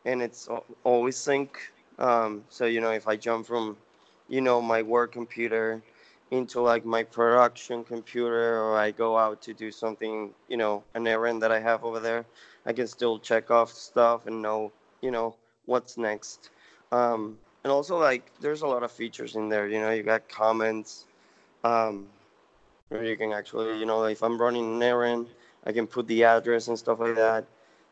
and 0.05 0.21
it's 0.21 0.47
always 0.83 1.17
sync. 1.17 1.59
Um, 1.99 2.43
so 2.49 2.65
you 2.65 2.81
know 2.81 2.91
if 2.91 3.07
I 3.07 3.15
jump 3.15 3.45
from 3.47 3.77
you 4.29 4.41
know 4.41 4.61
my 4.61 4.81
work 4.81 5.11
computer 5.11 5.81
into 6.31 6.61
like 6.61 6.85
my 6.85 7.03
production 7.03 7.83
computer, 7.83 8.61
or 8.61 8.77
I 8.77 8.91
go 8.91 9.17
out 9.17 9.41
to 9.43 9.53
do 9.53 9.71
something 9.71 10.33
you 10.47 10.57
know 10.57 10.83
an 10.93 11.07
errand 11.07 11.41
that 11.41 11.51
I 11.51 11.59
have 11.59 11.83
over 11.83 11.99
there, 11.99 12.25
I 12.67 12.73
can 12.73 12.85
still 12.85 13.17
check 13.17 13.49
off 13.49 13.71
stuff 13.71 14.27
and 14.27 14.41
know 14.41 14.71
you 15.01 15.09
know 15.09 15.35
what's 15.65 15.97
next. 15.97 16.51
Um, 16.91 17.39
and 17.63 17.71
also 17.71 17.97
like 17.97 18.31
there's 18.39 18.61
a 18.61 18.67
lot 18.67 18.83
of 18.83 18.91
features 18.91 19.35
in 19.35 19.49
there. 19.49 19.67
You 19.67 19.79
know 19.79 19.89
you 19.91 20.03
got 20.03 20.29
comments 20.29 21.05
um, 21.63 22.07
where 22.89 23.03
you 23.03 23.17
can 23.17 23.33
actually, 23.33 23.79
you 23.79 23.85
know, 23.85 24.03
if 24.05 24.23
I'm 24.23 24.39
running 24.39 24.75
an 24.75 24.83
errand, 24.83 25.27
I 25.65 25.71
can 25.71 25.87
put 25.87 26.07
the 26.07 26.23
address 26.23 26.67
and 26.67 26.77
stuff 26.77 26.99
like 26.99 27.15
that. 27.15 27.45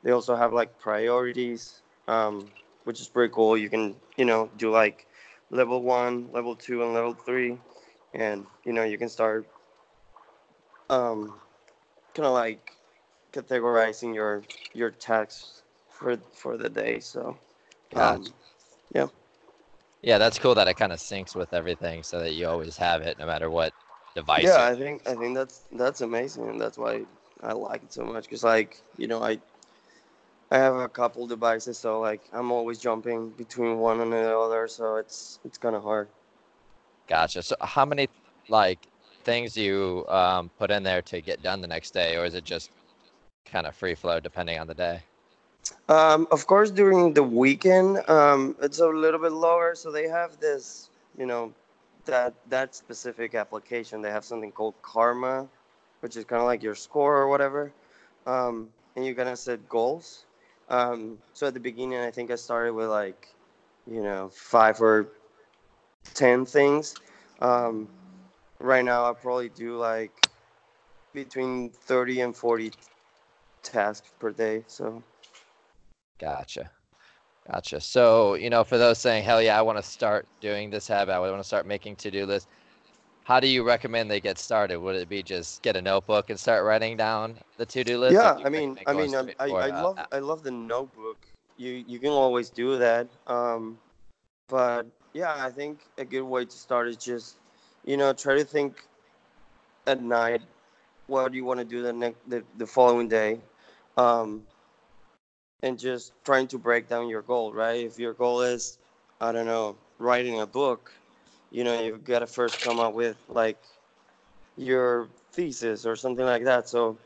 They 0.03 0.11
also 0.11 0.35
have 0.35 0.53
like 0.53 0.79
priorities, 0.79 1.81
um, 2.07 2.47
which 2.83 3.01
is 3.01 3.07
pretty 3.07 3.33
cool. 3.33 3.57
You 3.57 3.69
can, 3.69 3.95
you 4.17 4.25
know, 4.25 4.49
do 4.57 4.71
like 4.71 5.07
level 5.49 5.81
one, 5.81 6.29
level 6.31 6.55
two, 6.55 6.83
and 6.83 6.93
level 6.93 7.13
three, 7.13 7.57
and 8.13 8.45
you 8.63 8.73
know, 8.73 8.83
you 8.83 8.97
can 8.97 9.09
start, 9.09 9.47
um, 10.89 11.33
kind 12.13 12.27
of 12.27 12.33
like 12.33 12.71
categorizing 13.35 14.15
your 14.15 14.43
your 14.73 14.91
tasks 14.91 15.63
for 15.89 16.17
for 16.33 16.57
the 16.57 16.69
day. 16.69 16.99
So, 16.99 17.37
um, 17.95 18.21
Gotcha. 18.23 19.11
Yeah, 20.01 20.17
that's 20.17 20.39
cool 20.39 20.55
that 20.55 20.67
it 20.67 20.75
kind 20.75 20.93
of 20.93 20.99
syncs 20.99 21.35
with 21.35 21.53
everything 21.53 22.03
so 22.03 22.19
that 22.19 22.33
you 22.33 22.47
always 22.47 22.77
have 22.77 23.01
it 23.01 23.17
no 23.17 23.25
matter 23.25 23.49
what 23.49 23.73
device. 24.15 24.57
yeah 24.57 24.63
i 24.65 24.75
think 24.75 25.07
i 25.07 25.13
think 25.15 25.35
that's 25.35 25.65
that's 25.73 26.01
amazing 26.01 26.47
and 26.49 26.59
that's 26.61 26.77
why 26.77 27.05
i 27.43 27.53
like 27.53 27.83
it 27.83 27.93
so 27.93 28.03
much 28.03 28.23
because 28.23 28.43
like 28.43 28.81
you 28.97 29.07
know 29.07 29.21
i 29.23 29.37
i 30.51 30.57
have 30.57 30.75
a 30.75 30.87
couple 30.89 31.25
devices 31.27 31.77
so 31.77 31.99
like 31.99 32.21
i'm 32.33 32.51
always 32.51 32.79
jumping 32.79 33.29
between 33.31 33.77
one 33.77 33.99
and 34.01 34.11
the 34.11 34.37
other 34.37 34.67
so 34.67 34.95
it's 34.95 35.39
it's 35.43 35.57
kind 35.57 35.75
of 35.75 35.83
hard 35.83 36.09
Gotcha. 37.07 37.43
So 37.43 37.55
how 37.61 37.85
many 37.85 38.07
like 38.47 38.87
things 39.23 39.53
do 39.53 39.61
you 39.63 40.05
um, 40.07 40.51
put 40.57 40.71
in 40.71 40.83
there 40.83 41.01
to 41.03 41.21
get 41.21 41.41
done 41.41 41.61
the 41.61 41.67
next 41.67 41.93
day, 41.93 42.17
or 42.17 42.25
is 42.25 42.35
it 42.35 42.43
just 42.43 42.71
kind 43.45 43.67
of 43.67 43.75
free 43.75 43.95
flow 43.95 44.19
depending 44.19 44.59
on 44.59 44.67
the 44.67 44.73
day? 44.75 45.01
um 45.89 46.27
of 46.31 46.45
course 46.47 46.71
during 46.71 47.13
the 47.13 47.23
weekend 47.23 47.97
um 48.09 48.55
it's 48.61 48.79
a 48.79 48.87
little 48.87 49.19
bit 49.19 49.31
lower. 49.31 49.75
So 49.75 49.91
they 49.91 50.07
have 50.07 50.39
this 50.39 50.89
you 51.17 51.25
know 51.25 51.53
that 52.05 52.33
that 52.49 52.75
specific 52.75 53.35
application. 53.35 54.01
They 54.01 54.11
have 54.11 54.25
something 54.25 54.51
called 54.51 54.75
karma 54.81 55.47
which 56.01 56.15
is 56.17 56.25
kind 56.25 56.41
of 56.41 56.45
like 56.45 56.61
your 56.61 56.75
score 56.75 57.17
or 57.17 57.27
whatever. 57.27 57.71
Um 58.25 58.69
and 58.95 59.05
you're 59.05 59.15
gonna 59.15 59.35
set 59.37 59.67
goals. 59.69 60.25
Um 60.69 61.17
so 61.33 61.47
at 61.47 61.53
the 61.53 61.59
beginning 61.59 61.99
i 61.99 62.11
think 62.11 62.31
i 62.31 62.35
started 62.35 62.73
with 62.73 62.89
like 62.89 63.27
you 63.87 64.01
know 64.01 64.29
five 64.33 64.81
or 64.81 65.07
ten 66.13 66.45
things. 66.45 66.95
Um 67.41 67.87
right 68.59 68.85
now 68.85 69.09
i 69.09 69.13
probably 69.13 69.49
do 69.49 69.77
like 69.77 70.13
between 71.13 71.69
30 71.69 72.21
and 72.21 72.35
40 72.35 72.71
tasks 73.65 74.13
per 74.19 74.31
day 74.31 74.63
so 74.67 75.03
Gotcha. 76.19 76.71
Gotcha. 77.51 77.81
So, 77.81 78.35
you 78.35 78.49
know, 78.49 78.63
for 78.63 78.77
those 78.77 78.99
saying, 78.99 79.23
hell 79.23 79.41
yeah, 79.41 79.57
I 79.59 79.61
want 79.61 79.77
to 79.79 79.83
start 79.83 80.27
doing 80.41 80.69
this 80.71 80.87
habit, 80.87 81.13
I 81.13 81.19
want 81.19 81.41
to 81.41 81.47
start 81.47 81.67
making 81.67 81.97
to 81.97 82.11
do 82.11 82.25
lists, 82.25 82.49
how 83.23 83.39
do 83.39 83.47
you 83.47 83.63
recommend 83.63 84.11
they 84.11 84.21
get 84.21 84.37
started? 84.39 84.79
Would 84.79 84.95
it 84.95 85.09
be 85.09 85.23
just 85.23 85.63
get 85.63 85.75
a 85.77 85.81
notebook 85.81 86.29
and 86.29 86.39
start 86.39 86.65
writing 86.65 86.97
down 86.97 87.39
the 87.57 87.65
to 87.65 87.83
do 87.83 87.99
list? 87.99 88.23
yeah 88.23 88.39
i 88.43 88.49
mean 88.49 88.77
i 88.85 88.93
mean 88.93 89.15
um, 89.15 89.31
I, 89.39 89.55
I 89.59 89.69
uh, 89.69 89.69
love 89.69 89.99
app? 89.99 90.09
i 90.11 90.19
love 90.19 90.43
the 90.43 90.51
notebook 90.51 91.17
you 91.57 91.83
you 91.87 91.99
can 91.99 92.09
always 92.11 92.49
do 92.49 92.77
that 92.77 93.07
um 93.27 93.77
but 94.49 94.85
yeah 95.13 95.35
i 95.39 95.49
think 95.49 95.79
a 95.97 96.05
good 96.05 96.23
way 96.23 96.45
to 96.45 96.57
start 96.57 96.87
is 96.87 96.97
just 96.97 97.37
you 97.85 97.97
know 97.97 98.13
try 98.13 98.35
to 98.35 98.45
think 98.45 98.87
at 99.87 100.01
night 100.03 100.41
what 101.07 101.31
do 101.31 101.37
you 101.37 101.45
want 101.45 101.59
to 101.59 101.65
do 101.65 101.81
the 101.81 101.93
next 101.93 102.19
the, 102.29 102.43
the 102.57 102.65
following 102.65 103.07
day 103.07 103.39
um 103.97 104.43
and 105.61 105.79
just 105.79 106.13
trying 106.23 106.47
to 106.47 106.57
break 106.57 106.87
down 106.87 107.09
your 107.09 107.21
goal 107.21 107.53
right? 107.53 107.85
If 107.85 107.99
your 107.99 108.13
goal 108.13 108.41
is 108.41 108.77
i 109.21 109.31
don't 109.31 109.45
know 109.45 109.77
writing 109.97 110.41
a 110.41 110.45
book 110.45 110.91
you 111.51 111.63
know 111.63 111.81
you've 111.81 112.03
got 112.03 112.19
to 112.19 112.27
first 112.27 112.61
come 112.61 112.79
up 112.79 112.93
with 112.93 113.17
like 113.29 113.59
your 114.57 115.09
thesis 115.33 115.85
or 115.85 115.95
something 115.95 116.25
like 116.25 116.43
that. 116.45 116.67
So 116.67 116.97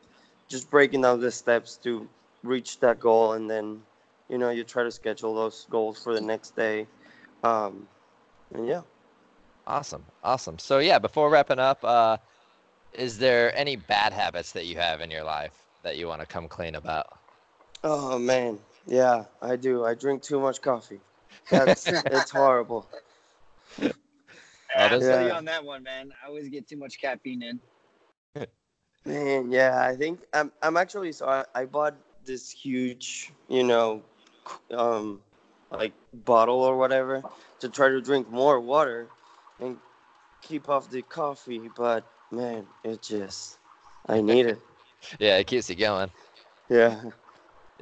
just 0.49 0.69
breaking 0.69 1.01
down 1.01 1.19
the 1.19 1.31
steps 1.31 1.77
to 1.83 2.07
reach 2.43 2.79
that 2.79 2.99
goal 2.99 3.33
and 3.33 3.49
then 3.49 3.81
you 4.29 4.37
know 4.37 4.49
you 4.49 4.63
try 4.63 4.83
to 4.83 4.91
schedule 4.91 5.35
those 5.35 5.67
goals 5.69 6.03
for 6.03 6.13
the 6.13 6.21
next 6.21 6.55
day. 6.55 6.87
Um 7.43 7.87
and 8.53 8.67
yeah. 8.67 8.81
Awesome. 9.67 10.05
Awesome. 10.23 10.57
So, 10.59 10.79
yeah, 10.79 10.99
before 10.99 11.29
wrapping 11.29 11.59
up, 11.59 11.83
uh, 11.83 12.17
is 12.93 13.19
there 13.19 13.55
any 13.55 13.75
bad 13.75 14.13
habits 14.13 14.53
that 14.53 14.65
you 14.65 14.77
have 14.77 15.01
in 15.01 15.11
your 15.11 15.23
life 15.23 15.68
that 15.83 15.97
you 15.97 16.07
want 16.07 16.21
to 16.21 16.27
come 16.27 16.47
clean 16.47 16.75
about? 16.75 17.07
oh 17.83 18.19
man 18.19 18.59
yeah 18.85 19.23
i 19.41 19.55
do 19.55 19.85
i 19.85 19.93
drink 19.93 20.21
too 20.21 20.39
much 20.39 20.61
coffee 20.61 20.99
that's 21.49 21.87
it's 22.11 22.29
horrible 22.31 22.85
I 23.79 24.87
there's- 24.89 24.99
feel 25.07 25.21
you 25.21 25.27
Yeah. 25.27 25.37
on 25.37 25.45
that 25.45 25.63
one, 25.63 25.83
man. 25.83 26.11
I 26.23 26.27
always 26.27 26.47
get 26.49 26.67
too 26.67 26.77
much 26.77 26.99
caffeine 26.99 27.41
in. 27.41 27.59
man 29.05 29.49
yeah 29.51 29.81
i 29.81 29.95
think 29.95 30.19
i'm, 30.33 30.51
I'm 30.61 30.75
actually 30.75 31.13
so 31.13 31.25
I, 31.27 31.45
I 31.55 31.65
bought 31.65 31.95
this 32.25 32.51
huge 32.51 33.31
you 33.47 33.63
know 33.63 34.03
um 34.71 35.21
like 35.71 35.93
bottle 36.13 36.61
or 36.61 36.77
whatever 36.77 37.23
to 37.61 37.69
try 37.69 37.87
to 37.89 38.01
drink 38.01 38.29
more 38.29 38.59
water 38.59 39.07
and 39.61 39.77
keep 40.41 40.67
off 40.67 40.89
the 40.89 41.01
coffee 41.01 41.69
but 41.73 42.03
man 42.29 42.65
it 42.83 43.01
just 43.01 43.57
i 44.07 44.19
need 44.21 44.45
it 44.47 44.61
Yeah, 45.19 45.37
it 45.37 45.47
keeps 45.47 45.69
you 45.69 45.75
going. 45.75 46.11
yeah 46.69 47.11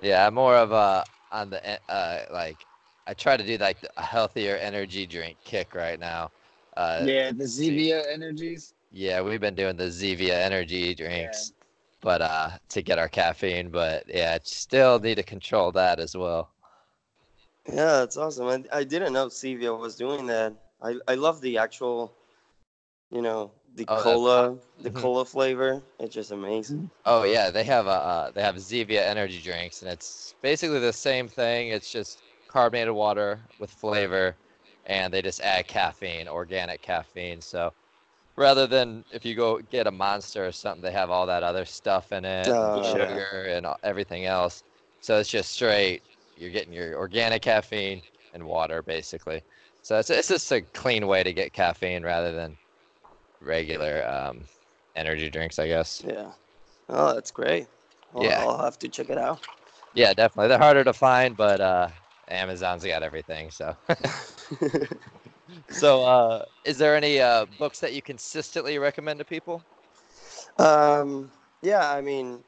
Yeah, 0.01 0.27
I'm 0.27 0.33
more 0.35 0.55
of 0.55 0.71
a 0.71 1.05
on 1.31 1.49
the 1.49 1.57
e- 1.75 1.77
uh 1.89 2.21
like 2.31 2.65
I 3.07 3.13
try 3.13 3.37
to 3.37 3.45
do 3.45 3.57
like 3.57 3.83
a 3.97 4.03
healthier 4.03 4.55
energy 4.57 5.05
drink 5.05 5.39
kick 5.43 5.75
right 5.75 5.99
now. 5.99 6.31
Uh 6.75 7.09
yeah, 7.09 7.31
the 7.31 7.43
Zevia 7.45 8.03
energies. 8.11 8.73
yeah, 8.91 9.21
we've 9.21 9.41
been 9.41 9.55
doing 9.55 9.75
the 9.77 9.85
Zevia 9.85 10.31
energy 10.33 10.93
drinks 10.95 11.53
but 12.01 12.21
uh 12.21 12.49
to 12.69 12.81
get 12.81 12.99
our 12.99 13.09
caffeine, 13.09 13.69
but 13.69 14.03
yeah, 14.07 14.33
I 14.35 14.39
still 14.43 14.99
need 14.99 15.15
to 15.15 15.23
control 15.23 15.71
that 15.73 15.99
as 15.99 16.15
well. 16.15 16.53
Yeah, 17.67 17.99
that's 17.99 18.17
awesome. 18.17 18.47
I, 18.47 18.63
I 18.79 18.83
didn't 18.83 19.13
know 19.13 19.27
Zevia 19.27 19.77
was 19.77 19.95
doing 19.95 20.25
that. 20.27 20.55
I, 20.81 20.95
I 21.07 21.15
love 21.15 21.41
the 21.41 21.57
actual, 21.57 22.15
you 23.11 23.21
know, 23.21 23.51
the 23.77 23.85
Oh, 23.87 23.95
cola, 23.95 24.59
the 24.81 24.91
Mhm. 24.91 24.91
cola 24.91 25.23
flavor. 25.23 25.83
It's 25.99 26.13
just 26.13 26.31
amazing. 26.31 26.91
Oh 27.05 27.23
yeah, 27.23 27.49
they 27.51 27.63
have 27.63 27.85
a 27.87 27.89
uh, 27.89 28.31
they 28.31 28.41
have 28.41 28.55
Zevia 28.55 29.01
energy 29.01 29.41
drinks 29.41 29.81
and 29.81 29.89
it's 29.91 30.35
basically 30.41 30.79
the 30.79 30.91
same 30.93 31.27
thing. 31.27 31.69
It's 31.69 31.89
just 31.89 32.23
carbonated 32.47 32.93
water 32.93 33.47
with 33.57 33.71
flavor, 33.71 34.37
and 34.85 35.13
they 35.13 35.21
just 35.21 35.39
add 35.41 35.67
caffeine, 35.67 36.27
organic 36.27 36.81
caffeine. 36.81 37.41
So 37.41 37.71
rather 38.37 38.67
than 38.67 39.05
if 39.11 39.25
you 39.25 39.35
go 39.35 39.59
get 39.61 39.87
a 39.87 39.91
monster 39.91 40.45
or 40.47 40.51
something, 40.53 40.81
they 40.83 40.91
have 40.93 41.11
all 41.11 41.27
that 41.27 41.43
other 41.43 41.65
stuff 41.65 42.11
in 42.13 42.25
it, 42.25 42.57
Oh, 42.57 42.61
and 42.61 42.83
yeah. 42.97 43.23
sugar 43.25 43.45
and 43.49 43.67
everything 43.83 44.25
else. 44.25 44.63
So 45.01 45.19
it's 45.19 45.29
just 45.31 45.51
straight. 45.51 46.03
You're 46.35 46.51
getting 46.51 46.73
your 46.73 46.97
organic 46.97 47.41
caffeine 47.43 48.03
and 48.33 48.45
water 48.45 48.83
basically. 48.83 49.43
So 49.81 49.99
it's 49.99 50.09
it's 50.11 50.29
just 50.29 50.51
a 50.53 50.61
clean 50.73 51.07
way 51.07 51.23
to 51.23 51.33
get 51.33 51.53
caffeine 51.53 52.03
rather 52.03 52.33
than 52.33 52.57
regular 53.41 54.07
um, 54.07 54.41
energy 54.95 55.29
drinks, 55.29 55.59
I 55.59 55.67
guess. 55.67 56.03
Yeah. 56.03 56.31
Oh, 56.89 57.13
that's 57.13 57.31
great. 57.31 57.67
I'll, 58.15 58.23
Yeah. 58.23 58.39
I'll 58.39 58.63
have 58.63 58.79
to 58.79 58.89
check 58.89 59.09
it 59.09 59.17
out. 59.17 59.41
Yeah, 59.93 60.13
definitely. 60.13 60.49
They're 60.49 60.57
harder 60.57 60.83
to 60.83 60.93
find, 60.93 61.35
but 61.35 61.59
uh, 61.61 61.89
Amazon's 62.27 62.85
got 62.85 63.03
everything. 63.03 63.51
So, 63.51 63.75
so 65.69 66.03
uh, 66.03 66.45
is 66.65 66.77
there 66.77 66.95
any 66.95 67.19
uh, 67.19 67.45
books 67.57 67.79
that 67.79 67.93
you 67.93 68.01
consistently 68.01 68.77
recommend 68.79 69.19
to 69.19 69.25
people? 69.25 69.63
um, 70.57 71.31
yeah, 71.61 71.89
I 71.91 72.01
mean, 72.01 72.43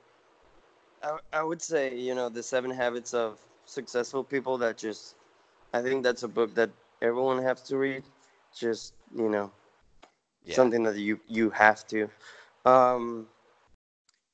I, 1.04 1.18
I 1.34 1.44
would 1.44 1.62
say, 1.62 1.96
you 1.96 2.16
know, 2.16 2.30
The 2.30 2.44
Seven 2.44 2.72
Habits 2.72 3.14
of 3.14 3.40
Successful 3.66 4.24
People 4.24 4.58
that 4.60 4.78
just, 4.78 5.16
I 5.74 5.82
think 5.82 6.04
that's 6.04 6.24
a 6.24 6.28
book 6.28 6.56
that 6.56 6.70
everyone 7.02 7.42
has 7.44 7.62
to 7.64 7.78
read. 7.78 8.04
Just, 8.54 8.94
you 9.16 9.30
know, 9.30 9.52
Yeah. 10.46 10.56
something 10.56 10.84
that 10.84 10.98
you, 10.98 11.20
you 11.28 11.50
have 11.52 11.86
to. 11.88 12.10
Um, 12.66 13.28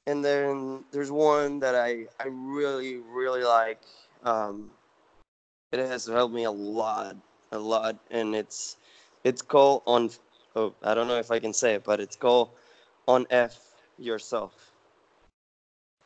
and 0.07 0.23
then 0.23 0.83
there's 0.91 1.11
one 1.11 1.59
that 1.59 1.75
I, 1.75 2.05
I 2.19 2.27
really, 2.27 2.97
really 2.97 3.43
like. 3.43 3.81
Um, 4.23 4.71
it 5.71 5.79
has 5.79 6.05
helped 6.05 6.33
me 6.33 6.43
a 6.43 6.51
lot, 6.51 7.15
a 7.51 7.57
lot. 7.57 7.97
And 8.11 8.35
it's, 8.35 8.77
it's 9.23 9.41
called 9.41 9.81
on, 9.85 10.11
oh, 10.55 10.73
I 10.83 10.93
don't 10.93 11.07
know 11.07 11.17
if 11.17 11.31
I 11.31 11.39
can 11.39 11.53
say 11.53 11.75
it, 11.75 11.83
but 11.83 11.99
it's 11.99 12.15
called 12.15 12.49
On 13.07 13.25
F 13.29 13.59
Yourself. 13.97 14.71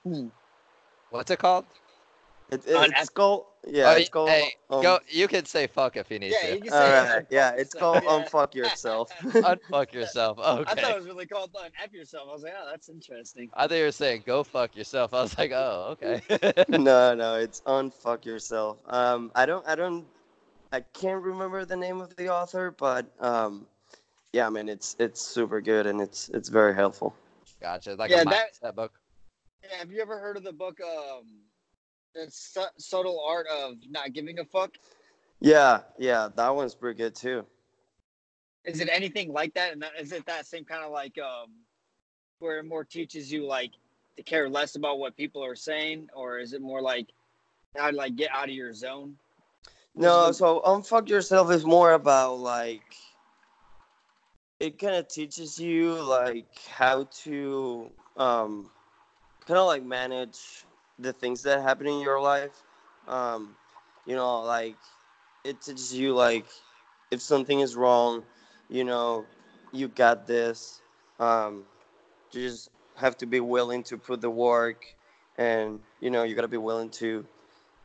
Hmm. 0.04 0.28
What's 1.10 1.32
it 1.32 1.40
called? 1.40 1.66
It, 2.52 2.66
it- 2.68 2.76
On 2.76 2.90
it's 2.90 3.02
F- 3.02 3.14
called, 3.14 3.46
yeah, 3.68 3.90
Oh, 3.92 3.96
it's 3.98 4.10
called. 4.10 4.30
hey, 4.30 4.54
um, 4.70 4.82
go. 4.82 5.00
You 5.08 5.28
can 5.28 5.46
say 5.46 5.68
fuck 5.68 5.98
if 5.98 6.10
you 6.10 6.18
need 6.18 6.32
Yeah, 6.42 6.48
to. 6.50 6.56
you 6.56 6.62
can 6.62 6.72
say 6.72 6.92
right, 6.92 7.18
it. 7.20 7.28
yeah, 7.30 7.52
it's 7.56 7.74
So, 7.74 7.80
called 7.80 8.04
yeah. 8.04 8.10
Unfuck 8.24 8.56
Yourself. 8.56 9.12
Unfuck 9.24 9.94
yourself. 9.94 10.40
Okay. 10.40 10.72
I 10.72 10.76
thought 10.76 10.92
it 10.92 10.98
was 10.98 11.06
really 11.06 11.28
called 11.28 11.52
"Fun 11.52 11.70
F 11.84 11.94
yourself." 11.94 12.28
I 12.30 12.34
was 12.34 12.44
like, 12.44 12.54
"Oh, 12.58 12.68
that's 12.72 12.90
interesting." 12.90 13.50
I 13.54 13.68
thought 13.68 13.76
you 13.78 13.84
were 13.84 13.92
saying 13.92 14.24
go 14.26 14.44
fuck 14.44 14.76
yourself. 14.76 15.14
I 15.14 15.22
was 15.22 15.38
like, 15.38 15.52
oh, 15.52 15.96
okay. 16.02 16.22
no, 16.70 17.14
no, 17.14 17.36
it's 17.36 17.62
unfuck 17.62 18.26
yourself. 18.26 18.78
Um, 18.88 19.32
I 19.36 19.46
don't, 19.46 19.68
I 19.68 19.76
don't, 19.76 20.06
I 20.72 20.80
can't 20.82 21.22
remember 21.22 21.66
the 21.66 21.76
name 21.78 22.02
of 22.02 22.16
the 22.16 22.30
author, 22.30 22.72
but 22.72 23.06
um, 23.20 23.68
yeah, 24.34 24.48
I 24.48 24.50
mean, 24.50 24.70
it's 24.70 24.96
it's 25.00 25.22
super 25.22 25.62
good 25.62 25.86
and 25.86 26.02
it's 26.02 26.30
it's 26.30 26.50
very 26.50 26.74
helpful. 26.74 27.14
gotcha. 27.62 27.94
Like 27.96 28.10
Yeah, 28.10 28.22
a 28.22 28.26
that- 28.26 28.54
mindset 28.64 28.76
book. 28.76 28.94
Yeah, 29.64 29.78
have 29.80 29.92
you 29.92 30.02
ever 30.02 30.18
heard 30.18 30.38
of 30.38 30.44
the 30.46 30.54
book, 30.54 30.80
um, 30.82 31.26
"The 32.14 32.30
Su- 32.30 32.62
Subtle 32.78 33.20
Art 33.26 33.48
of 33.48 33.78
Not 33.90 34.14
Giving 34.14 34.40
a 34.40 34.46
Fuck"? 34.46 34.78
Yeah, 35.40 35.82
yeah, 35.98 36.30
that 36.36 36.56
one's 36.56 36.76
pretty 36.76 36.98
good 36.98 37.16
too. 37.16 37.46
Is 38.66 38.82
it 38.82 38.90
anything 38.92 39.32
like 39.32 39.54
that? 39.54 39.74
And 39.74 39.82
that, 39.82 39.92
is 40.00 40.12
it 40.12 40.26
that 40.26 40.46
same 40.46 40.66
kind 40.66 40.84
of 40.84 40.92
like 40.92 41.18
um, 41.18 41.52
where 42.40 42.60
it 42.60 42.66
more 42.66 42.84
teaches 42.84 43.32
you 43.32 43.46
like 43.46 43.72
to 44.18 44.24
care 44.24 44.50
less 44.50 44.76
about 44.76 45.00
what 45.00 45.16
people 45.16 45.44
are 45.44 45.56
saying, 45.56 46.10
or 46.14 46.40
is 46.40 46.54
it 46.54 46.62
more 46.62 46.82
like 46.82 47.08
how 47.76 47.92
to 47.92 47.96
like 47.96 48.16
get 48.16 48.32
out 48.32 48.50
of 48.50 48.56
your 48.56 48.74
zone? 48.74 49.16
No, 49.96 50.32
so 50.32 50.62
unfuck 50.66 51.10
yourself 51.10 51.52
is 51.52 51.66
more 51.66 51.94
about 51.94 52.40
like 52.40 52.96
it 54.60 54.78
kind 54.78 54.96
of 54.96 55.08
teaches 55.08 55.58
you 55.58 55.94
like 55.94 56.48
how 56.70 57.08
to 57.24 57.90
um 58.18 58.70
kind 59.46 59.58
of 59.58 59.68
like 59.68 59.84
manage 59.84 60.66
the 61.00 61.14
things 61.14 61.42
that 61.44 61.62
happen 61.62 61.88
in 61.88 62.02
your 62.02 62.22
life. 62.22 62.62
Um, 63.08 63.56
you 64.06 64.16
know, 64.16 64.42
like 64.42 64.76
it 65.44 65.62
teaches 65.62 65.94
you 65.94 66.14
like 66.14 66.46
if 67.12 67.22
something 67.22 67.60
is 67.60 67.76
wrong, 67.76 68.24
you 68.70 68.84
know, 68.84 69.26
you 69.72 69.88
got 69.88 70.28
this. 70.28 70.82
Um, 71.20 71.64
you 72.32 72.42
just 72.42 72.70
have 72.96 73.18
to 73.18 73.26
be 73.26 73.40
willing 73.40 73.84
to 73.84 73.98
put 73.98 74.22
the 74.22 74.30
work, 74.30 74.86
and 75.38 75.80
you 76.02 76.10
know, 76.10 76.24
you 76.24 76.36
gotta 76.36 76.48
be 76.48 76.58
willing 76.58 76.90
to 76.92 77.26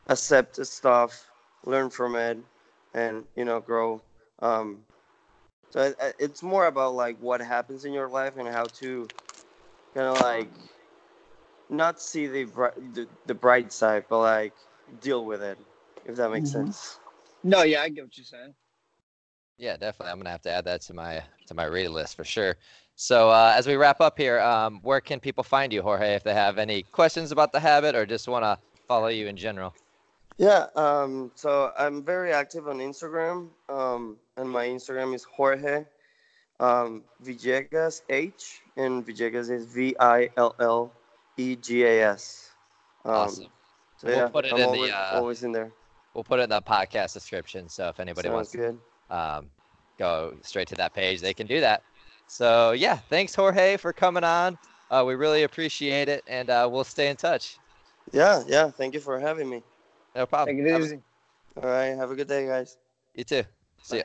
accept 0.07 0.55
the 0.55 0.65
stuff, 0.65 1.29
learn 1.65 1.89
from 1.89 2.15
it, 2.15 2.37
and 2.93 3.23
you 3.35 3.45
know, 3.45 3.59
grow. 3.59 4.01
Um, 4.41 4.79
so 5.69 5.81
it, 5.81 6.15
it's 6.19 6.43
more 6.43 6.67
about 6.67 6.93
like 6.93 7.17
what 7.19 7.41
happens 7.41 7.85
in 7.85 7.93
your 7.93 8.07
life 8.07 8.37
and 8.37 8.47
how 8.47 8.65
to 8.65 9.07
kind 9.93 10.07
of 10.07 10.21
like 10.21 10.49
not 11.69 12.01
see 12.01 12.27
the, 12.27 12.45
bri- 12.45 12.69
the 12.93 13.07
the 13.25 13.33
bright 13.33 13.71
side, 13.71 14.05
but 14.09 14.19
like 14.19 14.53
deal 15.01 15.25
with 15.25 15.41
it, 15.41 15.57
if 16.05 16.15
that 16.15 16.31
makes 16.31 16.49
Mhm. 16.49 16.53
sense. 16.53 16.99
No, 17.43 17.63
yeah, 17.63 17.81
I 17.81 17.89
get 17.89 18.03
what 18.03 18.17
you're 18.17 18.25
saying. 18.25 18.53
Yeah, 19.57 19.77
definitely. 19.77 20.11
I'm 20.11 20.19
gonna 20.19 20.29
have 20.31 20.41
to 20.43 20.51
add 20.51 20.65
that 20.65 20.81
to 20.81 20.93
my 20.93 21.23
to 21.47 21.53
my 21.53 21.65
read 21.65 21.89
list 21.89 22.15
for 22.15 22.23
sure. 22.23 22.57
So 22.95 23.29
uh, 23.29 23.53
as 23.55 23.67
we 23.67 23.75
wrap 23.75 23.99
up 24.01 24.17
here, 24.17 24.39
um, 24.39 24.79
where 24.81 25.01
can 25.01 25.19
people 25.19 25.43
find 25.43 25.71
you, 25.73 25.81
Jorge, 25.81 26.15
if 26.15 26.23
they 26.23 26.33
have 26.33 26.57
any 26.57 26.83
questions 26.83 27.31
about 27.31 27.51
the 27.51 27.59
habit 27.59 27.95
or 27.95 28.05
just 28.05 28.27
want 28.27 28.43
to 28.43 28.57
follow 28.87 29.07
you 29.07 29.27
in 29.27 29.35
general? 29.35 29.73
Yeah, 30.37 30.67
um, 30.75 31.31
so 31.35 31.71
I'm 31.77 32.03
very 32.03 32.33
active 32.33 32.67
on 32.67 32.79
Instagram, 32.79 33.49
um, 33.69 34.17
and 34.35 34.49
my 34.49 34.67
Instagram 34.67 35.15
is 35.15 35.23
Jorge 35.23 35.85
um, 36.59 37.03
Villegas 37.23 38.01
H, 38.09 38.61
and 38.77 39.05
Villegas 39.05 39.49
is 39.49 39.65
V 39.65 39.95
I 39.99 40.29
L 40.37 40.55
L 40.59 40.91
E 41.37 41.55
G 41.55 41.83
A 41.83 42.09
S. 42.11 42.49
Um, 43.03 43.13
Awesome. 43.13 43.45
So 43.97 44.07
We'll 44.07 44.17
yeah, 44.17 44.27
put 44.27 44.45
it 44.45 44.53
I'm 44.53 44.59
in 44.59 44.71
the, 44.71 44.77
always, 44.77 44.91
uh, 44.91 45.11
always 45.13 45.43
in 45.43 45.51
there. 45.51 45.71
We'll 46.13 46.23
put 46.23 46.39
it 46.39 46.43
in 46.43 46.49
the 46.49 46.61
podcast 46.61 47.13
description, 47.13 47.67
so 47.69 47.87
if 47.89 47.99
anybody 47.99 48.27
Sounds 48.27 48.35
wants 48.35 48.51
to 48.51 48.57
good. 48.57 48.79
um, 49.09 49.47
go 49.97 50.35
straight 50.41 50.67
to 50.69 50.75
that 50.75 50.93
page, 50.93 51.21
they 51.21 51.33
can 51.33 51.47
do 51.47 51.59
that. 51.61 51.83
So 52.27 52.71
yeah, 52.71 52.97
thanks 53.09 53.33
Jorge 53.35 53.77
for 53.77 53.93
coming 53.93 54.23
on. 54.23 54.57
Uh, 54.89 55.03
we 55.05 55.15
really 55.15 55.43
appreciate 55.43 56.09
it, 56.09 56.23
and 56.27 56.49
uh, 56.49 56.67
we'll 56.71 56.83
stay 56.83 57.09
in 57.09 57.15
touch. 57.15 57.57
Yeah, 58.11 58.43
yeah. 58.47 58.69
Thank 58.69 58.93
you 58.93 58.99
for 58.99 59.19
having 59.19 59.49
me. 59.49 59.63
No 60.15 60.25
problem. 60.25 60.55
Take 60.55 60.65
it 60.65 60.71
Have 60.71 60.81
a- 60.81 60.85
easy. 60.85 60.99
All 61.61 61.69
right. 61.69 61.95
Have 61.97 62.11
a 62.11 62.15
good 62.15 62.27
day, 62.27 62.45
guys. 62.45 62.77
You 63.15 63.23
too. 63.23 63.43
See 63.81 63.97
ya. 63.97 64.03